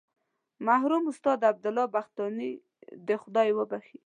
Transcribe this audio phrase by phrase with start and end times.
[0.67, 2.51] مرحوم استاد عبدالله بختانی
[3.07, 3.97] دې خدای وبخښي.